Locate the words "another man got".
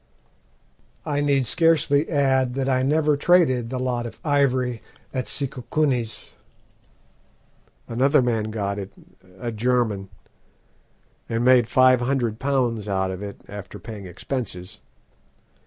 7.87-8.79